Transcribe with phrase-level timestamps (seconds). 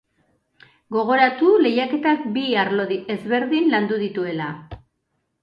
[0.95, 4.51] Gogoratu lehiaketak bi arlo ezberdin landu dituela.